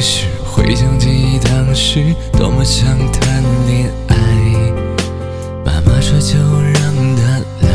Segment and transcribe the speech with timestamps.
[0.00, 4.16] 想起当时多么想谈恋爱，
[5.64, 7.22] 妈妈说就让他
[7.60, 7.68] 来。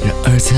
[0.00, 0.54] 然而在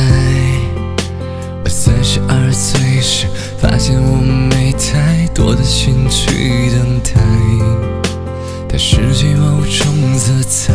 [1.65, 3.27] 我三十二岁时，
[3.59, 7.20] 发现我没太多的心去等待，
[8.68, 10.73] 它失去某种色彩。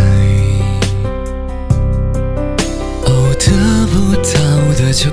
[3.05, 3.51] 哦，得
[3.87, 4.29] 不到
[4.77, 5.09] 的就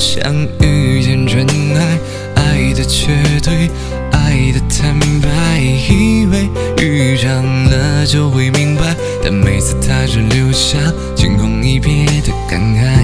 [0.00, 1.46] 想遇见真
[1.76, 1.98] 爱？
[2.36, 3.08] 爱的绝
[3.42, 3.68] 对，
[4.12, 6.48] 爱的坦白，以为
[6.82, 10.78] 遇上了就会明白，但每次他只留下
[11.14, 12.99] 惊鸿一瞥的感慨。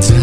[0.00, 0.14] 在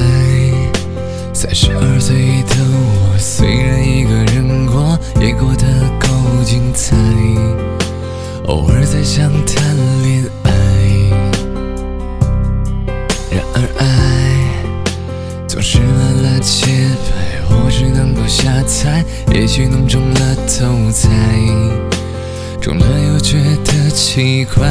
[1.34, 5.66] 三十二岁的我，虽然一个人过，也过得
[6.00, 6.08] 够
[6.44, 6.96] 精彩。
[8.48, 10.52] 偶尔在想谈恋爱，
[13.32, 13.86] 然而爱
[15.48, 16.66] 总是乱了节
[17.08, 21.10] 拍，我只能够瞎猜，也许弄中了头彩，
[22.60, 24.64] 中了又觉得奇怪。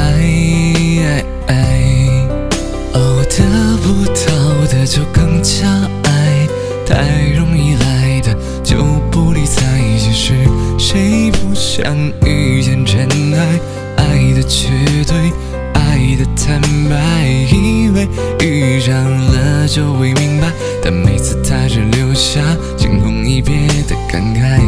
[11.75, 13.59] 想遇见真爱？
[13.97, 14.69] 爱的绝
[15.07, 15.33] 对，
[15.73, 18.07] 爱的坦白，以为
[18.45, 20.51] 遇上了就会明白，
[20.83, 22.39] 但每次他只留下
[22.77, 24.61] 惊鸿一瞥的感慨。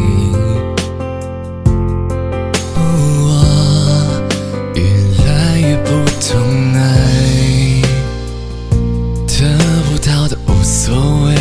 [2.76, 4.24] 我
[4.74, 4.82] 越
[5.28, 6.80] 来越不懂爱。
[9.28, 9.36] 得
[9.92, 10.96] 不到的无所
[11.26, 11.36] 谓，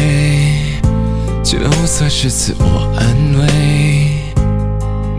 [1.42, 3.02] 就算是自我安
[3.41, 3.46] 慰，